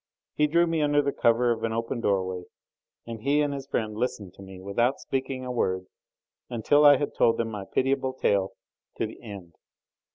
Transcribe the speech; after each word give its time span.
He 0.33 0.47
drew 0.47 0.65
me 0.65 0.81
under 0.81 1.03
the 1.03 1.11
cover 1.13 1.51
of 1.51 1.63
an 1.63 1.71
open 1.73 2.01
doorway, 2.01 2.45
and 3.05 3.21
he 3.21 3.39
and 3.41 3.53
his 3.53 3.67
friend 3.67 3.93
listened 3.95 4.33
to 4.33 4.41
me 4.41 4.59
without 4.59 4.99
speaking 4.99 5.45
a 5.45 5.51
word 5.51 5.85
until 6.49 6.83
I 6.83 6.97
had 6.97 7.13
told 7.13 7.37
them 7.37 7.49
my 7.51 7.65
pitiable 7.65 8.13
tale 8.13 8.53
to 8.97 9.05
the 9.05 9.21
end. 9.21 9.53